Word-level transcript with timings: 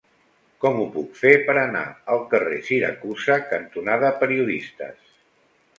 Com 0.63 0.79
ho 0.83 0.87
puc 0.95 1.19
fer 1.19 1.33
per 1.49 1.55
anar 1.65 1.83
al 2.15 2.23
carrer 2.33 2.59
Siracusa 2.71 3.39
cantonada 3.53 4.13
Periodistes? 4.25 5.15